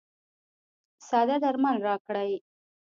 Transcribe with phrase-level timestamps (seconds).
[1.07, 2.33] ساده درمل راکړئ.